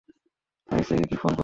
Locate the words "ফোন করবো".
1.15-1.39